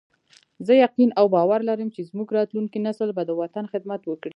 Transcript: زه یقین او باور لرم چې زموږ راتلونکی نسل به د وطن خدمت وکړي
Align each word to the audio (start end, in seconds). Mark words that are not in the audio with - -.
زه 0.65 0.73
یقین 0.85 1.09
او 1.19 1.25
باور 1.35 1.59
لرم 1.69 1.89
چې 1.95 2.01
زموږ 2.09 2.27
راتلونکی 2.37 2.79
نسل 2.87 3.09
به 3.17 3.23
د 3.25 3.31
وطن 3.41 3.65
خدمت 3.73 4.01
وکړي 4.05 4.29